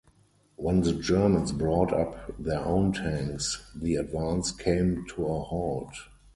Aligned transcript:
When 0.55 0.81
the 0.81 0.93
Germans 0.93 1.51
brought 1.51 1.93
up 1.93 2.35
their 2.39 2.61
own 2.61 2.91
tanks, 2.91 3.61
the 3.75 3.97
advance 3.97 4.51
came 4.51 5.05
to 5.09 5.27
a 5.27 5.39
halt. 5.43 5.93